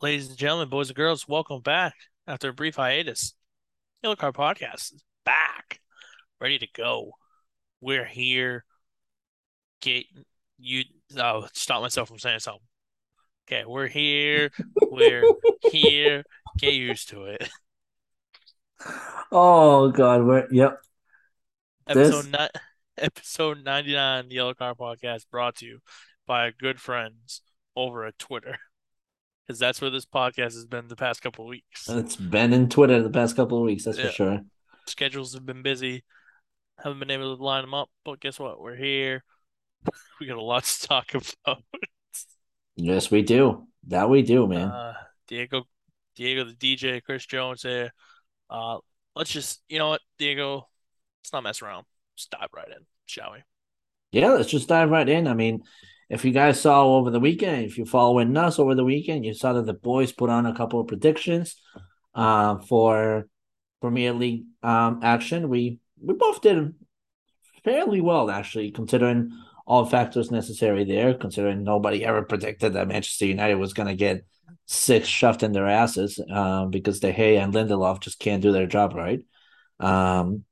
[0.00, 1.94] Ladies and gentlemen, boys and girls, welcome back
[2.26, 3.34] after a brief hiatus.
[4.02, 5.80] Yellow Card Podcast is back,
[6.40, 7.12] ready to go.
[7.80, 8.64] We're here.
[9.80, 10.04] Get
[10.58, 10.84] you.
[11.16, 12.60] Oh, stop myself from saying something.
[13.48, 14.50] Okay, we're here.
[14.82, 15.24] We're
[15.70, 16.24] here.
[16.58, 17.48] Get used to it.
[19.32, 20.78] Oh God, we're yep.
[21.86, 22.60] Episode This ni-
[22.98, 25.78] episode ninety nine, the Yellow Card Podcast, brought to you
[26.26, 27.40] by good friends
[27.74, 28.58] over at Twitter,
[29.46, 31.88] because that's where this podcast has been the past couple of weeks.
[31.88, 34.06] it's been in Twitter the past couple of weeks, that's Yeah.
[34.06, 34.40] for sure.
[34.86, 36.04] Schedules have been busy.
[36.82, 38.60] Haven't been able to line them up, but guess what?
[38.60, 39.24] We're here.
[40.20, 41.62] We got a lot to talk about.
[42.76, 43.66] Yes, we do.
[43.88, 44.68] That we do, man.
[44.68, 44.94] Uh,
[45.28, 45.64] Diego,
[46.16, 47.92] Diego, the DJ, Chris Jones here.
[48.48, 48.78] Uh,
[49.16, 50.68] let's just, you know what, Diego,
[51.20, 51.84] let's not mess around.
[52.16, 53.38] Just dive right in, shall we?
[54.12, 55.26] yeah, let's just dive right in.
[55.26, 55.62] I mean,
[56.08, 59.34] if you guys saw over the weekend, if you're following us over the weekend, you
[59.34, 61.56] saw that the boys put on a couple of predictions
[62.14, 63.26] uh, for
[63.80, 65.48] Premier League um, action.
[65.48, 66.74] We we both did
[67.64, 69.30] fairly well, actually, considering
[69.66, 74.24] all factors necessary there, considering nobody ever predicted that Manchester United was going to get
[74.66, 78.66] six shoved in their asses uh, because De Gea and Lindelof just can't do their
[78.66, 79.20] job right.
[79.80, 80.44] Um,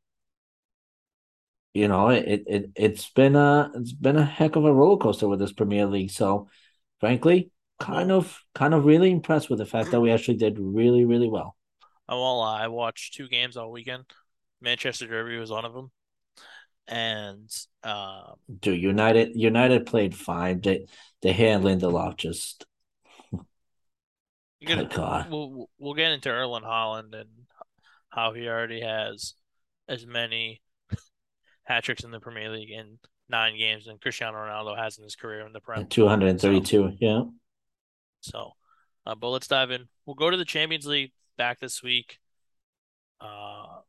[1.75, 5.29] you know, it, it it's been a it's been a heck of a roller coaster
[5.29, 6.11] with this Premier League.
[6.11, 6.49] So,
[7.01, 11.05] frankly, kind of kind of really impressed with the fact that we actually did really
[11.05, 11.57] really well.
[12.09, 12.65] I won't lie.
[12.65, 14.05] I watched two games all weekend.
[14.61, 15.91] Manchester Derby was one of them,
[16.87, 17.49] and
[17.85, 20.61] um, Dude, United United played fine.
[20.61, 20.87] De
[21.25, 22.67] Gea and Lindelof just
[24.69, 25.31] oh God.
[25.31, 27.31] we'll we'll get into Erling Haaland and
[28.11, 29.35] how he already has
[29.89, 30.61] as many
[31.65, 35.17] hat tricks in the Premier League in nine games than Cristiano Ronaldo has in his
[35.17, 35.87] career in the Prem.
[35.87, 36.97] Two hundred and thirty-two.
[37.01, 37.23] Yeah.
[38.21, 38.53] So,
[39.07, 39.89] uh, but let's dive in.
[40.07, 42.19] We'll go to the Champions League back this week.
[43.21, 43.81] Uh,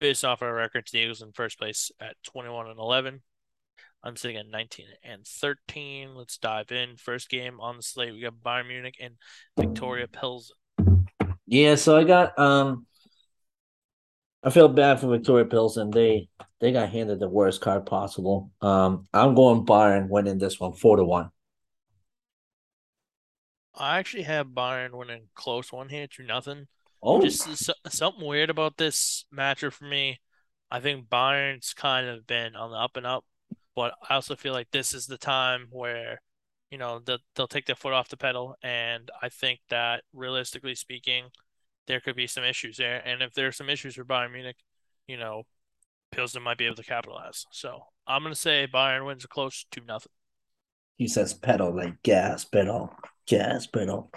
[0.00, 3.22] based off our records, Diego's in first place at 21 and 11.
[4.02, 6.14] I'm sitting at 19 and 13.
[6.14, 6.96] Let's dive in.
[6.96, 9.14] First game on the slate, we got Bayern Munich and
[9.58, 10.56] Viktoria Pilsen.
[11.46, 12.86] Yeah, so I got um
[14.46, 15.90] I feel bad for Viktoria Pilsen.
[15.90, 16.28] They
[16.60, 18.52] they got handed the worst card possible.
[18.62, 21.30] Um I'm going Bayern winning this one four to one.
[23.74, 26.68] I actually have Bayern winning close one here, two nothing.
[27.02, 30.20] Oh Just something weird about this matchup for me.
[30.70, 33.24] I think Bayern's kind of been on the up and up,
[33.74, 36.22] but I also feel like this is the time where,
[36.70, 38.56] you know, they'll, they'll take their foot off the pedal.
[38.62, 41.26] And I think that realistically speaking,
[41.86, 43.00] there could be some issues there.
[43.06, 44.56] And if there's some issues for Bayern Munich,
[45.06, 45.44] you know,
[46.12, 47.46] Pilsen might be able to capitalize.
[47.50, 50.12] So I'm going to say Bayern wins close to nothing.
[50.98, 52.94] he says pedal like gas pedal.
[53.26, 54.10] Gas pedal.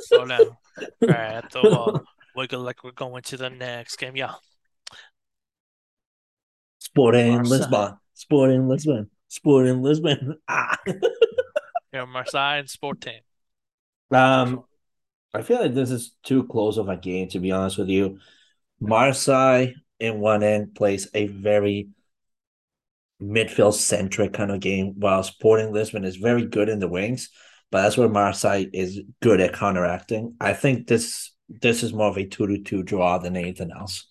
[0.00, 0.40] Slow down.
[0.40, 4.16] All right, so uh, go like we're going to the next game.
[4.16, 4.34] Yeah.
[6.78, 7.58] Sporting Marseille.
[7.58, 7.96] Lisbon.
[8.14, 9.10] Sporting Lisbon.
[9.28, 10.38] Sporting Lisbon.
[10.48, 10.76] Ah.
[11.92, 13.20] Yeah, Marseille and Sporting.
[14.10, 14.64] Um
[15.34, 18.18] I feel like this is too close of a game to be honest with you.
[18.80, 19.68] Marseille
[20.00, 21.88] in one end plays a very
[23.22, 27.30] midfield centric kind of game, while Sporting Lisbon is very good in the wings,
[27.70, 30.34] but that's where Marseille is good at counteracting.
[30.40, 34.06] I think this this is more of a two to two draw than anything else.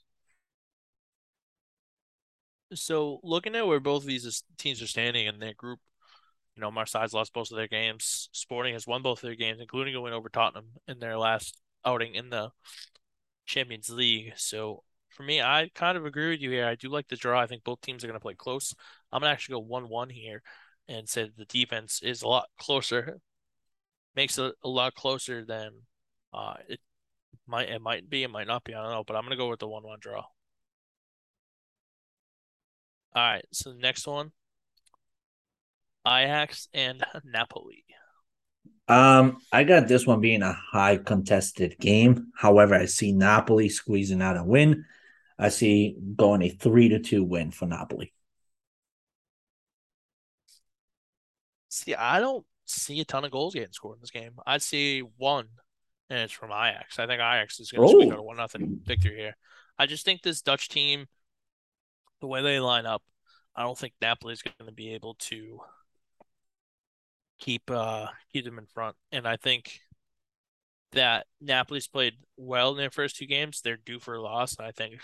[2.74, 5.80] So looking at where both of these teams are standing in their group,
[6.56, 8.30] you know, Marseille's lost both of their games.
[8.32, 11.60] Sporting has won both of their games, including a win over Tottenham in their last
[11.86, 12.50] outing in the
[13.46, 14.34] Champions League.
[14.36, 16.68] So for me, I kind of agree with you here.
[16.68, 17.40] I do like the draw.
[17.40, 18.74] I think both teams are going to play close.
[19.12, 20.42] I'm going to actually go 1-1 here
[20.88, 23.20] and say the defense is a lot closer.
[24.16, 25.72] Makes it a lot closer than
[26.34, 26.80] uh it
[27.48, 29.38] might it might be, it might not be, I don't know, but I'm going to
[29.38, 30.24] go with the 1-1 draw.
[33.14, 34.32] All right, so the next one,
[36.08, 37.84] Ajax and Napoli.
[38.88, 42.32] Um, I got this one being a high contested game.
[42.36, 44.86] However, I see Napoli squeezing out a win.
[45.40, 48.14] I see going a three to two win for Napoli.
[51.70, 54.34] See, I don't see a ton of goals getting scored in this game.
[54.46, 55.48] I see one,
[56.10, 57.00] and it's from Ajax.
[57.00, 58.14] I think Ajax is going to squeak Oh.
[58.14, 59.38] out a one nothing victory here.
[59.78, 61.08] I just think this Dutch team,
[62.20, 63.04] the way they line up,
[63.56, 65.62] I don't think Napoli is going to be able to
[67.42, 68.96] keep uh keep them in front.
[69.12, 69.82] And I think
[70.94, 73.62] that Napoli's played well in their first two games.
[73.62, 75.00] They're due for a loss, and I think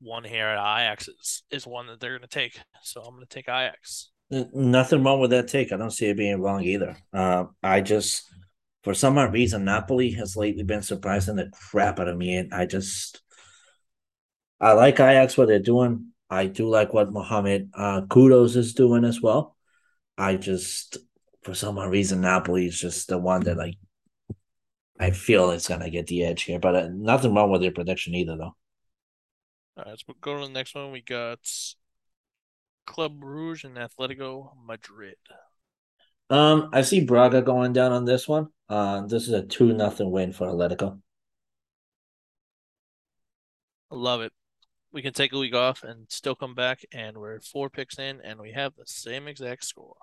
[0.00, 2.58] one here at Ajax is, is one that they're going to take.
[2.82, 4.10] So I'm going to take Ajax.
[4.30, 5.72] Nothing wrong with that take.
[5.72, 6.96] I don't see it being wrong either.
[7.12, 8.24] Uh, I just
[8.82, 12.52] for some odd reason, Napoli has lately been surprising the crap out of me, and
[12.52, 13.22] I just
[14.60, 16.12] I like Ajax what they're doing.
[16.30, 19.56] I do like what Mohamed uh, Kudus is doing as well.
[20.16, 20.98] I just
[21.44, 23.76] for some reason Napoli is just the one that like
[24.98, 28.14] I feel is gonna get the edge here, but uh, nothing wrong with their prediction
[28.14, 28.56] either, though.
[29.76, 30.92] All right, let's go to the next one.
[30.92, 31.40] We got
[32.86, 35.16] Club Brugge and Atletico Madrid.
[36.30, 38.48] Um, I see Braga going down on this one.
[38.68, 41.00] Uh, this is a two nothing win for Atletico.
[43.90, 44.32] I love it.
[44.92, 48.20] We can take a week off and still come back, and we're four picks in,
[48.22, 49.96] and we have the same exact score.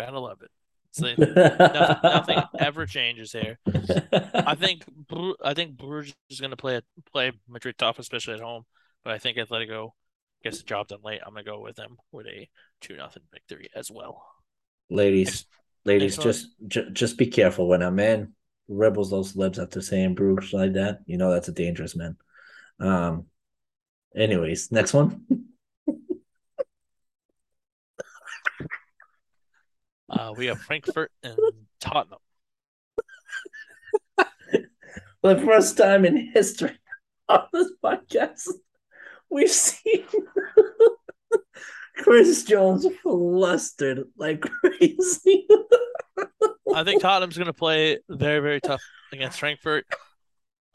[0.00, 0.50] Gotta love it.
[0.92, 3.60] So nothing, nothing, ever changes here.
[4.34, 4.82] I think
[5.40, 6.80] I think Bruges is going to play
[7.12, 8.64] play Madrid tough, especially at home.
[9.04, 9.90] But I think Atletico
[10.42, 11.20] gets the job done late.
[11.24, 12.48] I'm going to go with them with a
[12.80, 14.20] two nothing victory as well.
[14.90, 15.46] Ladies, next,
[15.84, 18.32] ladies, next just j- just be careful when a man
[18.66, 21.02] rebels those lips after saying Bruges like that.
[21.06, 22.16] You know that's a dangerous man.
[22.80, 23.26] Um.
[24.16, 25.24] Anyways, next one.
[30.20, 31.34] Uh, we have Frankfurt and
[31.80, 32.18] Tottenham.
[34.18, 34.26] For
[35.34, 36.78] the first time in history
[37.26, 38.46] on this podcast,
[39.30, 40.04] we've seen
[41.96, 45.48] Chris Jones flustered like crazy.
[46.74, 48.82] I think Tottenham's going to play very, very tough
[49.14, 49.86] against Frankfurt.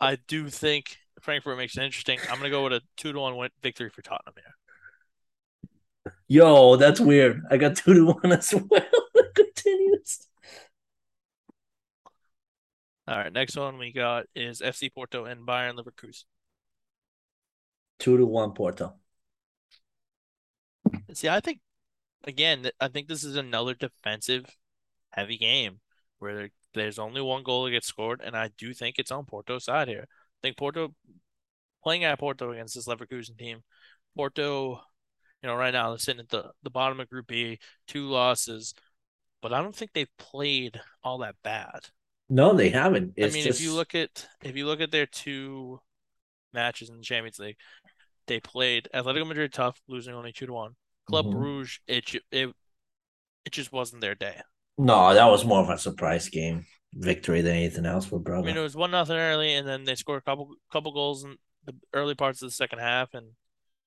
[0.02, 2.18] I do think Frankfurt makes it interesting.
[2.32, 6.14] I'm going to go with a two to one victory for Tottenham here.
[6.28, 7.44] Yo, that's weird.
[7.52, 8.82] I got two to one as well.
[9.76, 10.28] Continues.
[13.08, 16.24] All right, next one we got is FC Porto and Bayer Leverkusen.
[18.00, 18.94] Two to one Porto.
[21.14, 21.60] See, I think
[22.26, 24.46] again, I think this is another defensive
[25.12, 25.80] heavy game
[26.20, 29.66] where there's only one goal that gets scored, and I do think it's on Porto's
[29.66, 30.08] side here.
[30.10, 30.94] I think Porto
[31.84, 33.62] playing at Porto against this Leverkusen team,
[34.16, 34.82] Porto
[35.46, 38.74] you know, right now they're sitting at the, the bottom of Group B, two losses,
[39.46, 41.82] but I don't think they've played all that bad.
[42.30, 43.14] No, they haven't.
[43.16, 43.60] It's I mean, just...
[43.60, 45.80] if you look at if you look at their two
[46.52, 47.58] matches in the Champions League,
[48.26, 50.72] they played Atletico Madrid tough, losing only two to one.
[51.08, 51.38] Club mm-hmm.
[51.38, 52.56] Brugge, it it
[53.46, 54.42] it just wasn't their day.
[54.80, 56.66] No, that was more of a surprise game
[56.96, 58.42] victory than anything else for Braga.
[58.42, 61.24] I mean, it was one nothing early, and then they scored a couple couple goals
[61.24, 63.28] in the early parts of the second half, and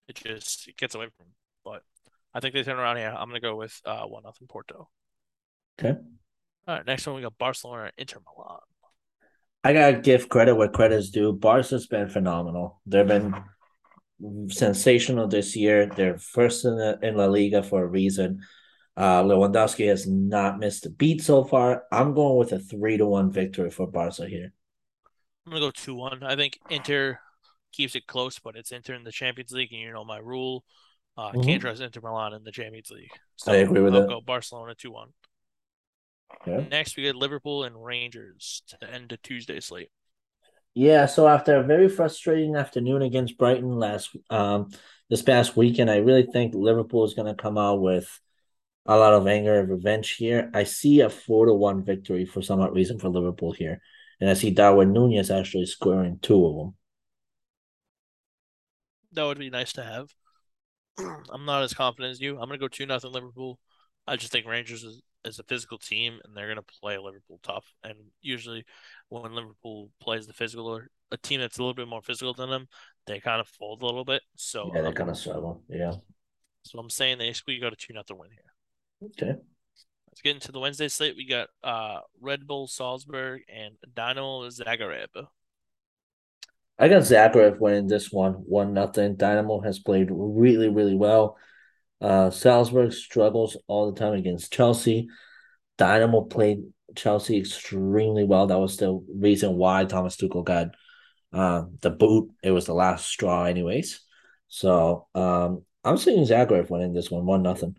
[0.07, 1.35] it just it gets away from them.
[1.65, 1.83] But
[2.33, 3.13] I think they turn around here.
[3.13, 4.89] I'm gonna go with uh, one nothing Porto.
[5.79, 5.99] Okay.
[6.67, 6.87] All right.
[6.87, 8.59] Next one we got Barcelona Inter Milan.
[9.65, 11.33] I gotta give credit where credit's due.
[11.33, 12.81] Barca's been phenomenal.
[12.87, 13.35] They've been
[14.49, 15.87] sensational this year.
[15.87, 18.41] They're first in the, in La Liga for a reason.
[18.97, 21.85] Uh, Lewandowski has not missed a beat so far.
[21.93, 24.53] I'm going with a three to one victory for Barca here.
[25.47, 26.23] I'm gonna go two one.
[26.23, 27.19] I think Inter
[27.73, 30.65] keeps it close, but it's Inter in the Champions League, and you know my rule.
[31.17, 31.43] Uh, mm-hmm.
[31.43, 33.11] Can't trust Inter Milan in the Champions League.
[33.37, 34.09] So I agree with I'll that.
[34.09, 35.09] Go Barcelona two one.
[36.47, 36.67] Okay.
[36.71, 39.91] Next, we get Liverpool and Rangers to end the Tuesday slate.
[40.75, 44.71] Yeah, so after a very frustrating afternoon against Brighton last um
[45.11, 48.21] this past weekend, I really think Liverpool is going to come out with
[48.87, 50.51] a lot of anger and revenge here.
[50.55, 53.81] I see a four to one victory for some odd reason for Liverpool here,
[54.21, 56.75] and I see Darwin Nunez actually scoring two of them.
[59.13, 60.09] That would be nice to have.
[61.31, 62.33] I'm not as confident as you.
[62.33, 63.59] I'm going to go two nothing Liverpool.
[64.07, 67.41] I just think Rangers is, is a physical team and they're going to play Liverpool
[67.43, 67.73] tough.
[67.85, 68.65] And usually,
[69.09, 72.51] when Liverpool plays the physical or a team that's a little bit more physical than
[72.51, 72.69] them,
[73.07, 74.23] they kind of fold a little bit.
[74.37, 75.63] So yeah, they kind of struggle.
[75.69, 75.93] Yeah.
[76.63, 79.11] So I'm saying they squeak out a two nothing win here.
[79.11, 79.39] Okay.
[80.09, 81.17] Let's get into the Wednesday slate.
[81.17, 85.27] We got uh, Red Bull Salzburg and Dynamo Zagreb.
[86.79, 89.17] I got Zagreb winning this one, one nothing.
[89.17, 91.37] Dynamo has played really, really well.
[92.01, 95.09] Uh, Salzburg struggles all the time against Chelsea.
[95.77, 96.65] Dynamo played
[96.95, 98.47] Chelsea extremely well.
[98.47, 100.69] That was the reason why Thomas Tuchel got
[101.33, 102.31] uh, the boot.
[102.43, 104.01] It was the last straw, anyways.
[104.49, 107.77] So um, I'm seeing Zagreb winning this one, one nothing.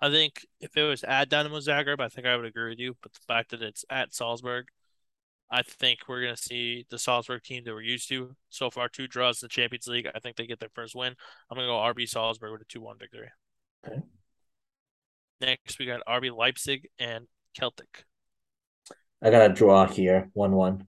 [0.00, 2.96] I think if it was at Dynamo Zagreb, I think I would agree with you.
[3.02, 4.66] But the fact that it's at Salzburg,
[5.50, 8.88] I think we're going to see the Salzburg team that we're used to so far.
[8.88, 10.08] Two draws in the Champions League.
[10.12, 11.14] I think they get their first win.
[11.50, 13.28] I'm going to go RB Salzburg with a 2 1 victory.
[13.86, 14.00] Okay.
[15.40, 18.04] Next, we got RB Leipzig and Celtic.
[19.22, 20.86] I got a draw here 1 1.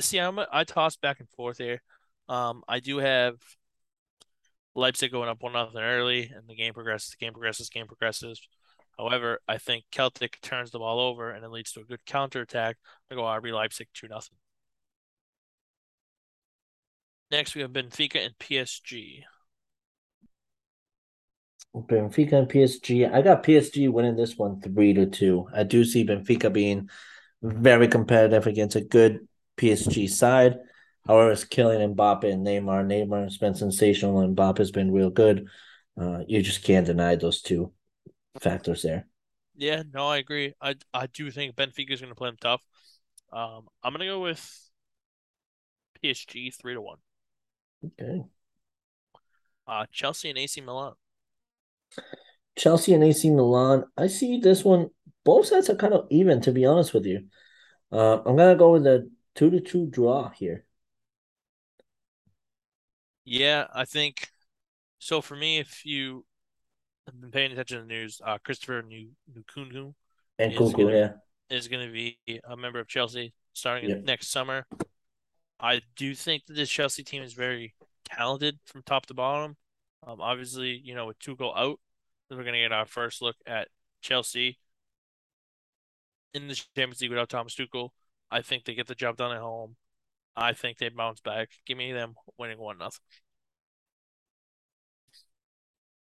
[0.00, 1.82] See, I'm, I toss back and forth here.
[2.28, 3.34] Um, I do have
[4.74, 8.40] Leipzig going up 1 nothing early, and the game progresses, the game progresses, game progresses.
[8.98, 12.78] However, I think Celtic turns the ball over and it leads to a good counterattack.
[13.10, 14.20] I go RB Leipzig 2 0.
[17.30, 19.24] Next, we have Benfica and PSG.
[21.74, 23.04] Benfica and PSG.
[23.06, 25.46] I got PSG winning this one three to two.
[25.54, 26.88] I do see Benfica being
[27.42, 30.58] very competitive against a good PSG side.
[31.06, 32.86] However, it's killing Mbappe and Neymar.
[32.86, 35.48] Neymar has been sensational, and Mbappe has been real good.
[36.00, 37.72] Uh, you just can't deny those two
[38.40, 39.06] factors there.
[39.54, 40.54] Yeah, no, I agree.
[40.60, 42.62] I I do think Benfica is going to play them tough.
[43.32, 44.70] Um, I'm going to go with
[45.94, 46.98] PSG three to one.
[47.84, 48.26] Okay.
[49.66, 50.94] Uh, Chelsea and AC Milan.
[52.56, 53.84] Chelsea and AC Milan.
[53.96, 54.90] I see this one.
[55.24, 57.26] Both sides are kind of even, to be honest with you.
[57.92, 60.66] Uh, I'm gonna go with a two to two draw here.
[63.24, 64.30] Yeah, I think
[64.98, 65.20] so.
[65.22, 66.26] For me, if you
[67.06, 69.94] have been paying attention to the news, uh, Christopher Nkunku
[70.38, 71.12] and Kuku, yeah,
[71.56, 74.04] is going to be a member of Chelsea starting yep.
[74.04, 74.66] next summer.
[75.58, 79.56] I do think that this Chelsea team is very talented from top to bottom.
[80.06, 81.80] Um, obviously, you know, with Tuchel out,
[82.30, 83.68] we're going to get our first look at
[84.02, 84.58] Chelsea
[86.34, 87.90] in the Champions League without Thomas Tuchel.
[88.30, 89.76] I think they get the job done at home.
[90.36, 91.48] I think they bounce back.
[91.64, 93.00] Give me them winning one nothing.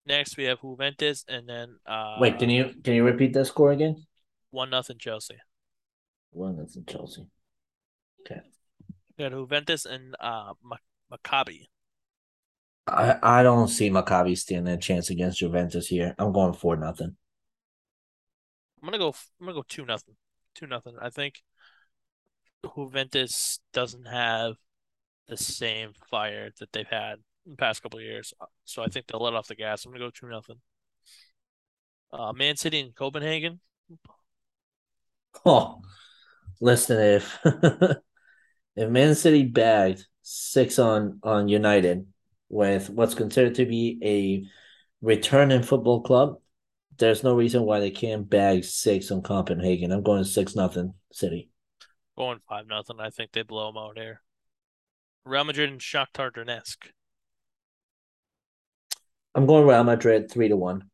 [0.05, 3.71] Next we have Juventus and then uh Wait, can you can you repeat that score
[3.71, 4.05] again?
[4.49, 5.35] One nothing Chelsea.
[6.31, 7.25] One nothing Chelsea.
[8.21, 8.41] Okay.
[9.17, 10.53] We got Juventus and uh
[11.11, 11.67] Maccabi.
[12.87, 16.15] I, I don't see Maccabi standing a chance against Juventus here.
[16.17, 17.15] I'm going for nothing.
[18.81, 19.13] I'm gonna go.
[19.39, 20.15] I'm gonna go two nothing.
[20.55, 20.95] Two nothing.
[20.99, 21.43] I think
[22.75, 24.55] Juventus doesn't have
[25.27, 28.33] the same fire that they've had in the past couple years,
[28.65, 29.85] so I think they'll let off the gas.
[29.85, 30.57] I'm gonna go two nothing.
[32.11, 33.59] Uh, Man City and Copenhagen.
[35.45, 35.81] Oh,
[36.59, 37.39] listen, if
[38.75, 42.05] if Man City bagged six on on United
[42.49, 44.45] with what's considered to be a
[45.05, 46.37] returning football club,
[46.97, 49.91] there's no reason why they can't bag six on Copenhagen.
[49.91, 51.49] I'm going six nothing City.
[52.17, 52.97] Going five nothing.
[52.99, 54.21] I think they blow them out here.
[55.25, 56.89] Real Madrid and Shakhtar Donetsk.
[59.33, 60.89] I'm going Real Madrid three to one.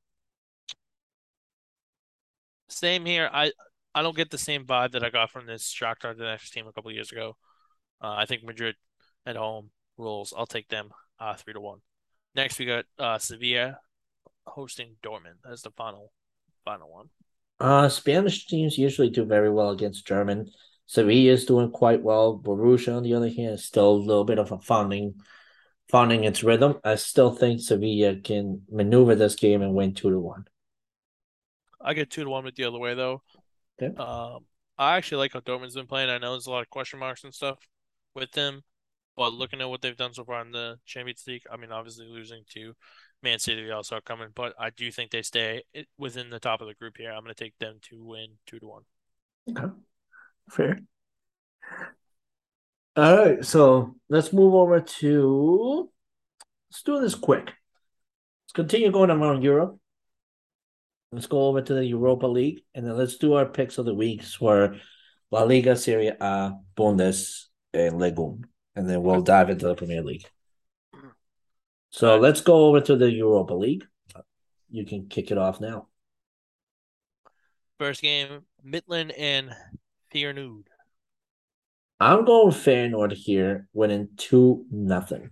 [2.69, 3.29] Same here.
[3.31, 3.51] I
[3.95, 6.71] I don't get the same vibe that I got from this Shakhtar Donetsk team a
[6.71, 7.35] couple years ago.
[8.01, 8.75] Uh, I think Madrid
[9.25, 10.33] at home rules.
[10.37, 11.79] I'll take them uh, three to one.
[12.35, 13.79] Next, we got uh, Sevilla
[14.45, 15.39] hosting Dortmund.
[15.43, 16.11] That's the final
[16.63, 17.09] final one.
[17.59, 20.51] Uh, Spanish teams usually do very well against German.
[20.85, 22.37] Sevilla is doing quite well.
[22.37, 25.15] Borussia, on the other hand, is still a little bit of a founding,
[25.89, 26.79] founding its rhythm.
[26.83, 30.45] I still think Sevilla can maneuver this game and win two to one.
[31.81, 33.21] I get two to one with the other way though.
[33.81, 33.95] Okay.
[33.95, 34.45] Um,
[34.77, 36.09] I actually like how Dortmund's been playing.
[36.09, 37.57] I know there's a lot of question marks and stuff
[38.13, 38.61] with them,
[39.15, 42.07] but looking at what they've done so far in the Champions League, I mean, obviously
[42.07, 42.73] losing to
[43.23, 45.63] Man City also are coming, but I do think they stay
[45.97, 47.11] within the top of the group here.
[47.11, 48.83] I'm going to take them to win two to one.
[49.49, 49.73] Okay,
[50.49, 50.81] fair.
[52.97, 55.89] All right, so let's move over to.
[56.69, 57.45] Let's do this quick.
[57.45, 59.79] Let's continue going around Europe.
[61.11, 63.93] Let's go over to the Europa League, and then let's do our picks of the
[63.93, 64.75] weeks for
[65.31, 68.43] La Liga, Serie A, Bundes, and Legum
[68.77, 70.25] and then we'll dive into the Premier League.
[71.89, 73.85] So let's go over to the Europa League.
[74.69, 75.87] You can kick it off now.
[77.79, 79.51] First game, Midtjylland and
[80.13, 80.65] Feyenoord.
[81.99, 85.31] I'm going Feyenoord here, winning two nothing.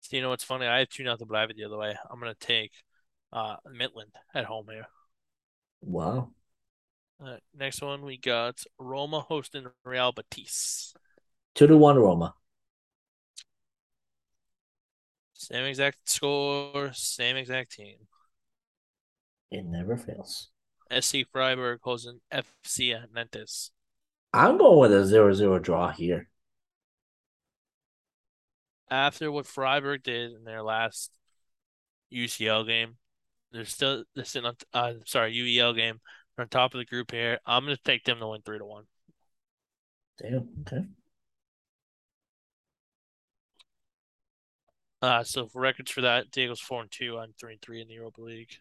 [0.00, 0.66] So you know what's funny?
[0.66, 1.94] I have two nothing, but I have it the other way.
[2.10, 2.72] I'm gonna take
[3.32, 4.86] uh Midtjylland at home here.
[5.82, 6.30] Wow.
[7.24, 10.94] Uh, next one we got Roma hosting Real Betis.
[11.54, 12.34] Two to one Roma.
[15.34, 17.96] Same exact score, same exact team.
[19.50, 20.49] It never fails.
[20.90, 23.70] SC Freiburg hosting FC Nantes.
[24.32, 26.28] I'm going with a 0-0 draw here.
[28.90, 31.10] After what Freiburg did in their last
[32.12, 32.96] UCL game,
[33.52, 36.00] they're still they're sitting on uh, sorry UEL game
[36.38, 37.38] on top of the group here.
[37.46, 38.84] I'm going to take them to win three to one.
[40.18, 40.48] Damn.
[40.62, 40.84] Okay.
[45.02, 47.18] Uh, so for records for that, Diego's four and two.
[47.18, 48.56] I'm three and three in the Europa League.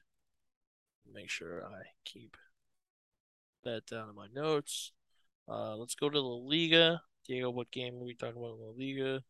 [1.14, 2.38] Make sure I keep
[3.64, 4.92] that down in my notes.
[5.48, 7.02] Uh, let's go to La Liga.
[7.28, 9.24] Diego, what game are we talking about in La Liga?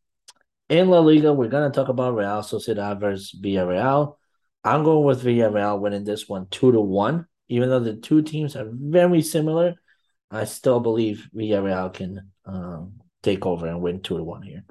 [0.69, 4.17] In La Liga, we're gonna talk about Real Sociedad versus Villarreal.
[4.63, 7.25] I'm going with Villarreal winning this one two to one.
[7.47, 9.75] Even though the two teams are very similar,
[10.29, 14.63] I still believe Villarreal can um, take over and win two to one here.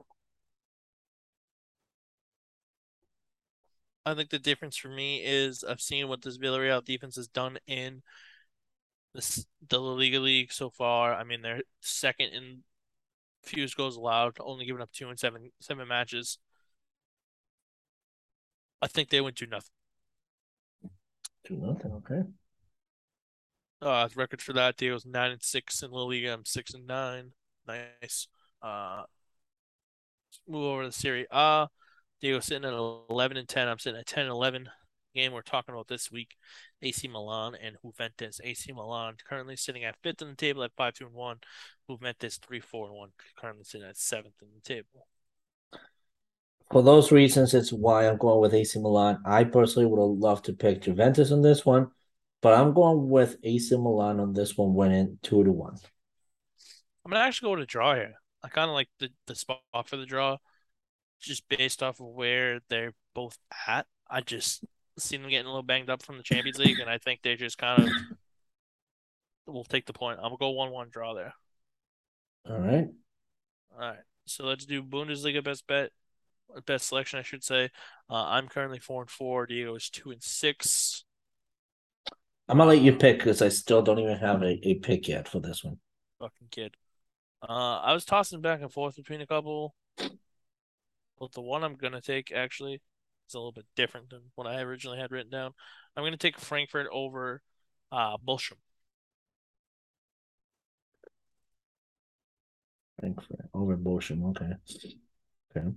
[4.08, 7.58] I think the difference for me is I've seen what this Villarreal defense has done
[7.66, 8.02] in
[9.14, 11.14] this the La Liga League so far.
[11.14, 12.62] I mean, they're second in
[13.44, 16.38] fewest goals allowed, only giving up two in seven seven matches.
[18.80, 19.70] I think they went two nothing.
[21.46, 22.22] Two nothing, okay.
[23.80, 26.32] Uh, record for that deal was nine and six in La Liga.
[26.32, 27.32] I'm six and nine.
[27.66, 28.26] Nice.
[28.62, 29.04] Uh,
[30.48, 31.68] move over to the Serie A.
[32.20, 33.68] Diego sitting at 11 and 10.
[33.68, 34.68] I'm sitting at 10 and 11.
[35.14, 36.36] Game we're talking about this week
[36.82, 38.40] AC Milan and Juventus.
[38.44, 41.38] AC Milan currently sitting at fifth in the table at 5 2 and 1.
[41.90, 43.08] Juventus 3 4 and 1,
[43.38, 45.06] currently sitting at seventh in the table.
[46.70, 49.22] For those reasons, it's why I'm going with AC Milan.
[49.24, 51.90] I personally would have loved to pick Juventus on this one,
[52.42, 55.76] but I'm going with AC Milan on this one, winning 2 to 1.
[57.04, 58.16] I'm going to actually go with a draw here.
[58.42, 60.36] I kind of like the, the spot for the draw
[61.20, 63.86] just based off of where they're both at.
[64.10, 64.64] I just
[64.98, 67.36] seen them getting a little banged up from the Champions League, and I think they
[67.36, 67.90] just kind of
[69.46, 70.18] will take the point.
[70.18, 71.34] I'm gonna go one-one draw there.
[72.48, 72.88] All right.
[73.72, 73.98] All right.
[74.26, 75.90] So let's do Bundesliga best bet,
[76.66, 77.70] best selection, I should say.
[78.10, 79.46] Uh, I'm currently four and four.
[79.46, 81.04] Diego is two and six.
[82.48, 85.28] I'm gonna let you pick because I still don't even have a, a pick yet
[85.28, 85.78] for this one.
[86.18, 86.74] Fucking kid.
[87.46, 89.74] Uh, I was tossing back and forth between a couple.
[91.18, 92.74] But the one I'm gonna take actually
[93.28, 95.52] is a little bit different than what I originally had written down.
[95.96, 97.42] I'm gonna take Frankfurt over
[97.92, 98.58] uh Bochum.
[103.00, 104.24] Frankfurt over Bochum.
[104.30, 104.52] Okay.
[105.56, 105.68] Okay.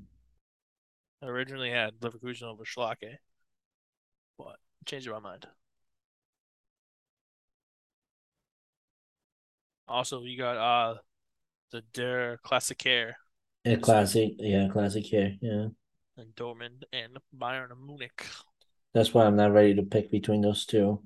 [1.24, 3.18] I originally had Leverkusen over Schalke,
[4.38, 5.48] but changed my mind.
[9.88, 10.98] Also, you got uh
[11.72, 13.14] the Der Klassiker
[13.66, 15.68] a classic, yeah, classic here, yeah.
[16.18, 18.26] And Dortmund and Bayern Munich.
[18.94, 21.02] That's why I'm not ready to pick between those two.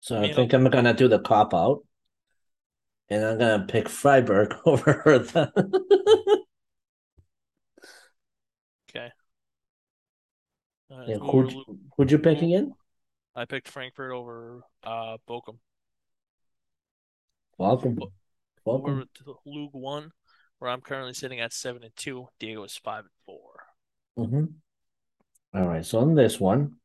[0.00, 1.84] So I, mean, I think I'm gonna do the cop out,
[3.08, 5.52] and I'm gonna pick Freiburg over Hertha.
[8.88, 9.10] okay.
[10.90, 11.54] Uh, yeah, who'd,
[11.96, 12.72] who'd you pick again?
[13.36, 15.58] I picked Frankfurt over uh Bochum.
[17.58, 17.98] Welcome.
[18.64, 18.92] Welcome.
[18.92, 20.10] over to League One,
[20.58, 22.28] where I'm currently sitting at seven and two.
[22.38, 23.36] Diego is five and 4
[24.18, 24.44] Mm-hmm.
[25.54, 25.84] All right.
[25.84, 26.76] So on this one,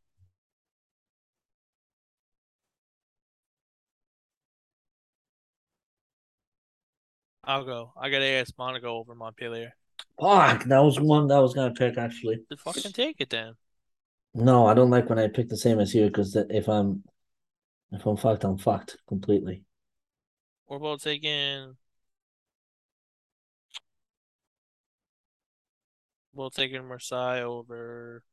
[7.44, 7.94] I'll go.
[8.00, 9.74] I got AS Monaco over Montpellier.
[10.20, 12.40] Fuck, that was one that I was gonna pick actually.
[12.50, 13.54] The fucking take it then.
[14.34, 17.04] No, I don't like when I pick the same as you because if I'm
[17.92, 19.64] if I'm fucked, I'm fucked completely.
[20.67, 21.75] We're both taking.
[26.34, 28.23] We'll taking Marseille over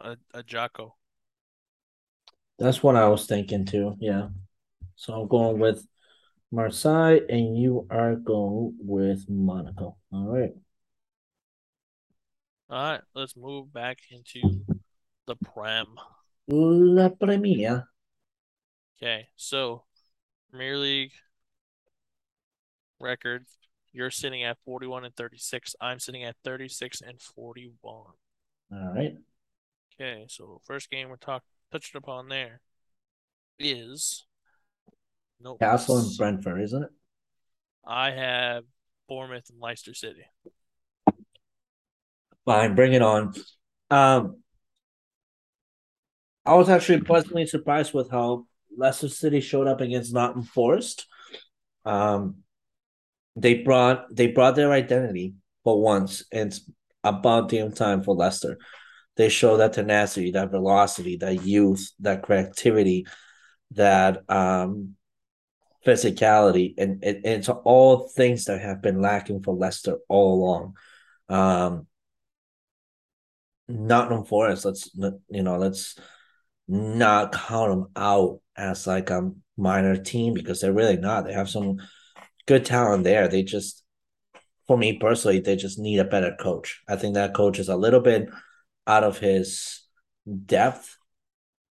[0.00, 0.94] a, Ajaccio.
[2.58, 3.96] That's what I was thinking too.
[4.00, 4.28] Yeah.
[4.96, 5.86] So I'm going with
[6.50, 9.96] Marseille, and you are going with Monaco.
[10.12, 10.52] All right.
[12.70, 13.00] All right.
[13.14, 14.64] Let's move back into
[15.26, 15.86] the Prem.
[16.48, 17.84] La Premia.
[19.00, 19.84] Okay, so
[20.50, 21.12] Premier League
[23.00, 23.46] record,
[23.92, 25.76] you're sitting at 41 and 36.
[25.80, 27.76] I'm sitting at 36 and 41.
[27.84, 28.14] All
[28.70, 29.14] right.
[29.94, 32.60] Okay, so first game we're talking touched upon there
[33.58, 34.24] is
[35.40, 36.90] Newcastle and Brentford, isn't it?
[37.86, 38.64] I have
[39.08, 40.24] Bournemouth and Leicester City.
[42.44, 43.34] Fine, bring it on.
[43.90, 44.42] Um,
[46.44, 48.46] I was actually pleasantly surprised with how
[48.78, 51.06] Leicester City showed up against Nottingham Forest.
[51.84, 52.36] Um,
[53.36, 56.70] they brought they brought their identity for once, and it's
[57.04, 58.58] about damn time for Leicester.
[59.16, 63.06] They show that tenacity, that velocity, that youth, that creativity,
[63.72, 64.94] that um,
[65.84, 70.74] physicality, and, and, and it's all things that have been lacking for Leicester all along.
[71.28, 71.86] Um,
[73.68, 74.90] Nottingham Forest, let's
[75.28, 75.96] you know, let's
[76.68, 81.24] not count them out as like a minor team because they're really not.
[81.24, 81.78] They have some
[82.46, 83.28] good talent there.
[83.28, 83.82] They just,
[84.66, 86.82] for me personally, they just need a better coach.
[86.88, 88.28] I think that coach is a little bit
[88.86, 89.82] out of his
[90.46, 90.96] depth.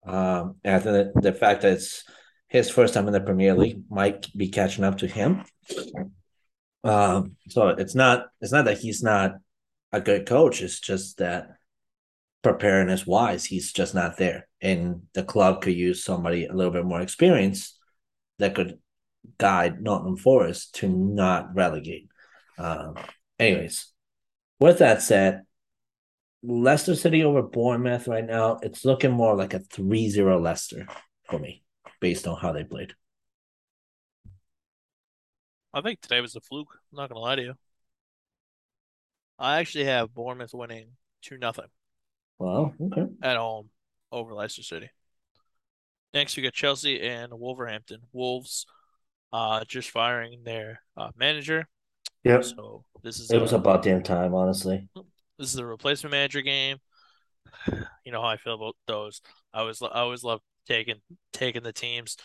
[0.06, 2.04] Um, and I think the fact that it's
[2.48, 5.44] his first time in the Premier League might be catching up to him.
[6.84, 9.36] Um, so it's not it's not that he's not
[9.92, 10.62] a good coach.
[10.62, 11.48] It's just that
[12.44, 14.48] preparedness wise, he's just not there.
[14.62, 17.80] And the club could use somebody a little bit more experienced
[18.38, 18.78] that could
[19.38, 22.10] guide Nottingham Forest to not relegate.
[22.58, 22.96] Um,
[23.40, 23.92] anyways,
[24.60, 25.44] with that said,
[26.44, 30.86] Leicester City over Bournemouth right now, it's looking more like a 3 0 Leicester
[31.30, 31.64] for me,
[32.02, 32.94] based on how they played.
[35.74, 36.78] I think today was a fluke.
[36.92, 37.54] I'm not going to lie to you.
[39.40, 40.90] I actually have Bournemouth winning
[41.24, 41.66] 2 nothing.
[42.40, 43.08] Wow, okay.
[43.22, 43.70] At home
[44.12, 44.90] over Leicester City.
[46.14, 48.02] Next, we got Chelsea and Wolverhampton.
[48.12, 48.66] Wolves
[49.32, 51.68] uh, just firing their uh, manager.
[52.24, 52.44] Yep.
[52.44, 54.88] So this is it a, was about damn time, honestly.
[55.40, 56.78] This is a replacement manager game.
[58.06, 59.22] You know how I feel about those.
[59.54, 60.96] I always I always love taking
[61.32, 62.18] taking the teams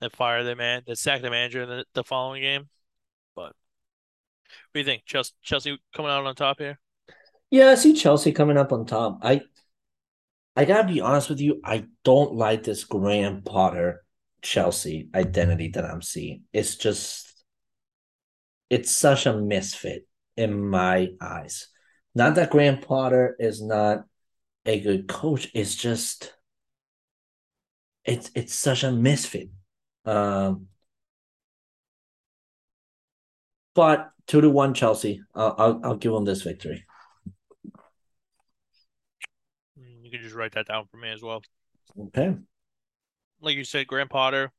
[0.00, 2.68] that fire their man that sack the manager in the, the following game.
[3.34, 3.54] But what
[4.74, 5.02] do you think?
[5.04, 6.78] Chelsea, Chelsea coming out on top here?
[7.50, 9.18] Yeah, I see Chelsea coming up on top.
[9.22, 9.42] I
[10.56, 14.04] I gotta be honest with you, I don't like this Graham Potter
[14.42, 16.44] Chelsea identity that I'm seeing.
[16.52, 17.44] It's just
[18.70, 21.68] it's such a misfit in my eyes.
[22.14, 24.04] Not that Graham Potter is not
[24.66, 26.34] a good coach, it's just
[28.04, 29.48] it's it's such a misfit.
[30.04, 30.68] Um
[33.74, 35.20] but two to one Chelsea.
[35.34, 36.84] I'll I'll, I'll give them this victory.
[40.34, 41.42] Write that down for me as well.
[41.98, 42.34] Okay.
[43.40, 44.52] Like you said, Graham Potter.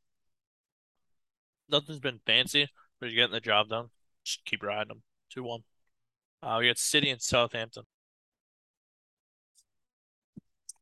[1.70, 2.68] Nothing's been fancy,
[3.00, 3.88] but you're getting the job done.
[4.24, 5.02] Just keep riding them.
[5.30, 5.64] Two one.
[6.42, 7.84] Uh, we got City and Southampton.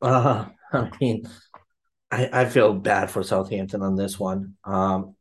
[0.01, 1.23] Uh, I mean,
[2.11, 4.55] I, I feel bad for Southampton on this one.
[4.65, 5.15] Um,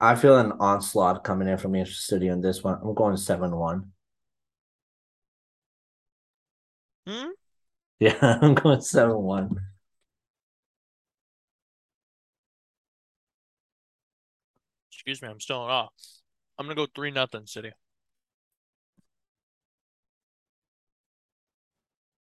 [0.00, 2.78] I feel an onslaught coming in from Manchester City on this one.
[2.82, 3.92] I'm going seven one.
[7.06, 7.30] Hmm.
[8.00, 9.60] Yeah, I'm going seven one.
[14.90, 15.88] Excuse me, I'm still in awe.
[16.58, 17.72] I'm gonna go three nothing City.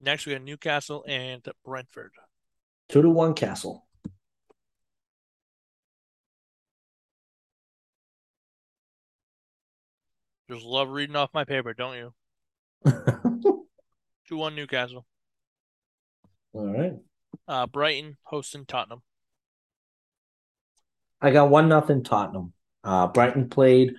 [0.01, 2.11] Next we have Newcastle and Brentford.
[2.89, 3.85] Two to one Castle.
[10.49, 12.13] Just love reading off my paper, don't you?
[14.27, 15.05] Two one Newcastle.
[16.53, 16.93] All right.
[17.47, 19.01] Uh, Brighton hosting Tottenham.
[21.21, 22.53] I got one nothing Tottenham.
[22.83, 23.93] Uh, Brighton played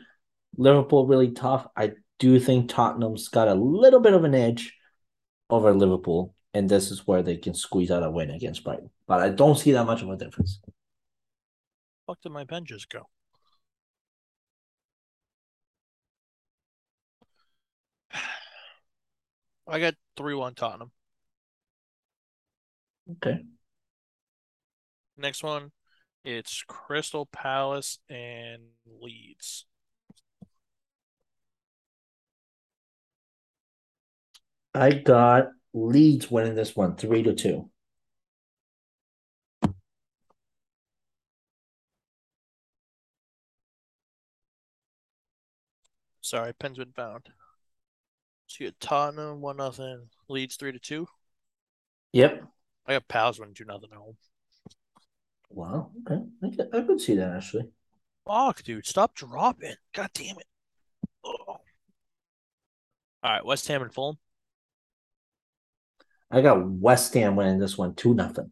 [0.57, 1.67] Liverpool really tough.
[1.77, 4.77] I do think Tottenham's got a little bit of an edge
[5.49, 8.91] over Liverpool, and this is where they can squeeze out a win against Brighton.
[9.07, 10.61] But I don't see that much of a difference.
[12.07, 13.09] Fuck did my pen just go?
[19.69, 20.91] I got three one Tottenham.
[23.13, 23.43] Okay.
[25.17, 25.73] Next one,
[26.25, 28.63] it's Crystal Palace and
[29.01, 29.67] Leeds.
[34.75, 37.69] I got Leeds winning this one three to two.
[46.23, 47.29] Sorry, pen's been found.
[48.47, 51.07] So you got Tottenham one nothing, Leeds three to two.
[52.13, 52.45] Yep.
[52.87, 54.17] I got Pals winning two nothing at home.
[55.51, 55.91] Wow.
[56.01, 56.23] Okay.
[56.43, 57.71] I could, I could see that actually.
[58.27, 58.87] Fuck, dude.
[58.87, 59.75] Stop dropping.
[59.93, 60.47] God damn it.
[61.25, 61.33] Ugh.
[63.25, 64.17] All right, West Ham and Fulham.
[66.31, 68.51] I got West Ham winning this one two nothing.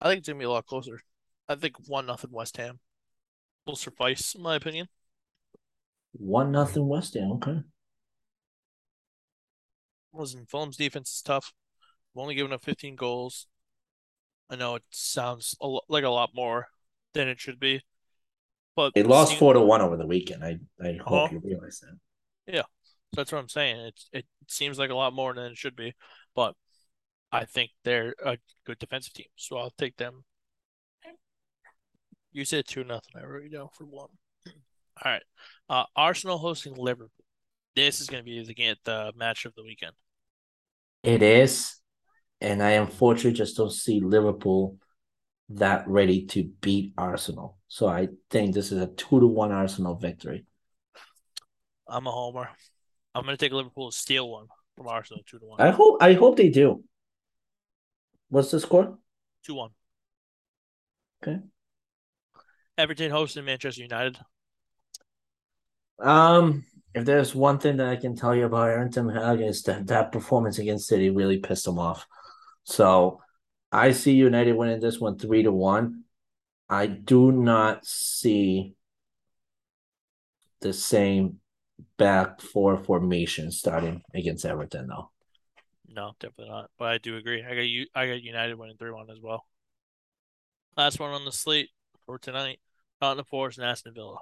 [0.00, 1.00] I think it's gonna be a lot closer.
[1.48, 2.78] I think one nothing West Ham
[3.66, 4.88] will suffice, in my opinion.
[6.12, 7.32] One nothing West Ham.
[7.32, 7.58] Okay.
[10.12, 11.52] Listen, Fulham's defense is tough.
[12.16, 13.46] We've only given up 15 goals.
[14.48, 16.68] I know it sounds a lo- like a lot more
[17.12, 17.82] than it should be,
[18.74, 20.42] but They lost seeing- four to one over the weekend.
[20.42, 21.28] I, I hope Uh-huh.
[21.34, 21.98] you realize that.
[22.50, 22.62] Yeah,
[23.12, 23.80] that's what I'm saying.
[23.80, 25.94] It's it seems like a lot more than it should be,
[26.34, 26.54] but
[27.30, 30.24] I think they're a good defensive team, so I'll take them.
[32.32, 33.12] You said two nothing.
[33.20, 34.08] I wrote you down for one.
[34.46, 35.22] All right,
[35.68, 37.10] uh, Arsenal hosting Liverpool.
[37.74, 39.92] This is going to be the game, the match of the weekend.
[41.02, 41.78] It is.
[42.40, 44.76] And I unfortunately just don't see Liverpool
[45.50, 47.56] that ready to beat Arsenal.
[47.68, 50.44] So I think this is a two to one Arsenal victory.
[51.88, 52.48] I'm a homer.
[53.14, 54.46] I'm going to take Liverpool to steal one
[54.76, 55.60] from Arsenal, two to one.
[55.60, 56.84] I hope I hope they do.
[58.28, 58.98] What's the score?
[59.44, 59.70] Two one.
[61.22, 61.40] Okay.
[62.76, 64.18] Everton hosting Manchester United.
[65.98, 69.62] Um, if there's one thing that I can tell you about Erik ten Hag is
[69.62, 72.06] that that performance against City really pissed him off.
[72.66, 73.22] So
[73.70, 76.04] I see United winning this one three to one.
[76.68, 78.74] I do not see
[80.60, 81.38] the same
[81.96, 85.10] back four formation starting against Everton though.
[85.88, 86.70] No, definitely not.
[86.76, 87.44] But I do agree.
[87.44, 87.86] I got you.
[87.94, 89.46] I got United winning three one as well.
[90.76, 91.70] Last one on the slate
[92.04, 92.58] for tonight:
[93.00, 94.18] Tottenham Forest and Aston Villa.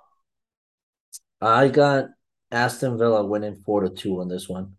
[1.40, 2.11] I got
[2.50, 4.76] Aston Villa winning four to two on this one.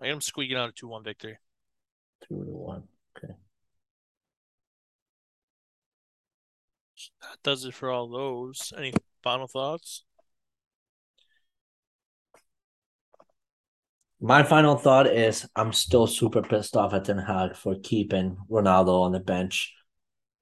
[0.00, 1.38] I am squeaking out a two one victory.
[2.28, 2.82] Two to one.
[3.16, 3.34] Okay.
[7.22, 8.72] That does it for all those.
[8.76, 10.04] Any final thoughts?
[14.20, 19.02] My final thought is I'm still super pissed off at Ten Hag for keeping Ronaldo
[19.02, 19.72] on the bench,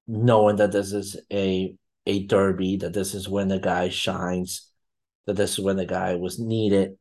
[0.07, 4.71] knowing that this is a a derby, that this is when the guy shines,
[5.27, 6.97] that this is when the guy was needed,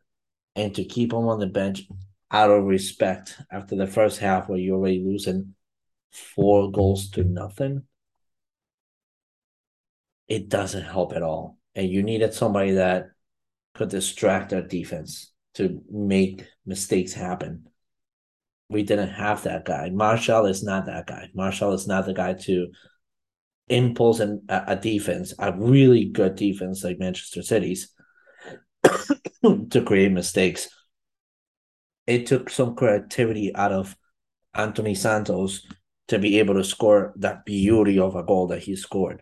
[0.55, 1.83] and to keep him on the bench
[2.35, 5.55] out of respect after the first half where you're already losing
[6.11, 7.83] four goals to nothing,
[10.27, 11.57] it doesn't help at all.
[11.75, 13.05] And you needed somebody that
[13.73, 17.69] could distract our defense to make mistakes happen.
[18.69, 19.89] We didn't have that guy.
[19.91, 21.29] Martial is not that guy.
[21.33, 22.67] Martial is not the guy to
[23.69, 27.93] impulse and a, a defense, a really good defense like Manchester City's,
[29.69, 30.67] to create mistakes.
[32.07, 33.95] It took some creativity out of
[34.53, 35.65] Anthony Santos
[36.07, 39.21] to be able to score that beauty of a goal that he scored.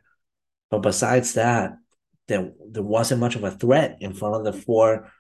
[0.70, 1.78] But besides that,
[2.28, 5.12] there, there wasn't much of a threat in front of the four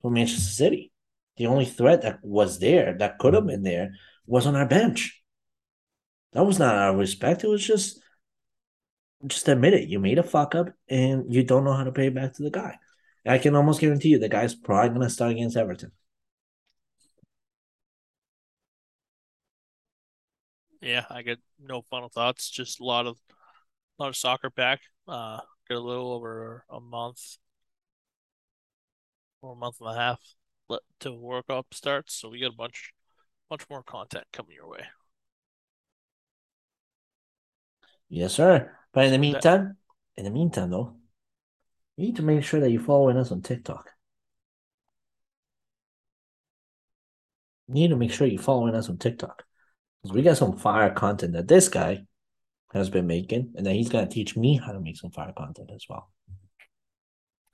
[0.00, 0.92] for Manchester City.
[1.36, 3.92] The only threat that was there, that could have been there,
[4.26, 5.22] was on our bench.
[6.32, 7.44] That was not our respect.
[7.44, 8.00] It was just
[9.26, 9.88] just admit it.
[9.88, 12.50] You made a fuck up and you don't know how to pay back to the
[12.50, 12.76] guy.
[13.24, 15.92] I can almost guarantee you the guy's probably gonna start against Everton.
[20.82, 22.50] Yeah, I get no final thoughts.
[22.50, 23.16] Just a lot of
[23.98, 24.80] a lot of soccer back.
[25.06, 27.38] Uh, got a little over a month
[29.40, 30.20] or a month and a half
[31.00, 32.92] to World Cup starts, so we got a bunch,
[33.48, 34.84] bunch more content coming your way.
[38.08, 38.76] Yes, sir.
[38.92, 39.76] But in the meantime,
[40.16, 40.96] in the meantime, though,
[41.96, 43.90] you need to make sure that you're following us on TikTok.
[47.68, 49.44] You need to make sure you're following us on TikTok.
[50.04, 52.04] We got some fire content that this guy
[52.72, 55.32] has been making, and then he's going to teach me how to make some fire
[55.36, 56.10] content as well.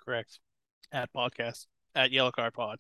[0.03, 0.39] Correct.
[0.91, 2.79] At podcast, at Yellow Card Pod.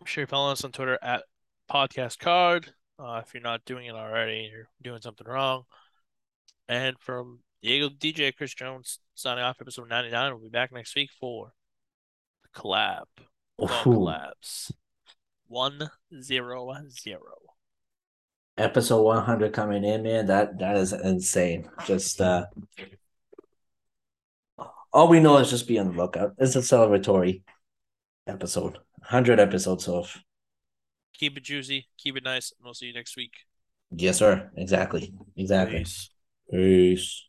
[0.00, 1.24] I'm sure you follow us on Twitter at
[1.70, 2.72] Podcast Card.
[2.98, 5.64] Uh, if you're not doing it already, you're doing something wrong.
[6.68, 10.32] And from Diego DJ Chris Jones signing off episode 99.
[10.32, 11.52] We'll be back next week for
[12.42, 13.04] the collab.
[13.58, 14.70] Collabs.
[15.48, 15.90] 100.
[18.56, 20.26] Episode 100 coming in, man.
[20.26, 21.68] That that is insane.
[21.86, 22.46] Just uh
[24.92, 26.34] all we know is just be on the lookout.
[26.38, 27.42] It's a celebratory
[28.26, 28.78] episode.
[28.98, 30.16] 100 episodes of
[31.12, 33.32] keep it juicy, keep it nice, and we'll see you next week.
[33.90, 34.50] Yes, sir.
[34.56, 35.14] Exactly.
[35.36, 35.78] Exactly.
[35.78, 36.10] Peace.
[36.50, 37.28] Peace.